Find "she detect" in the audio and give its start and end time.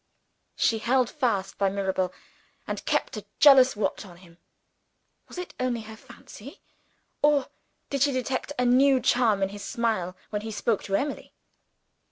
8.01-8.51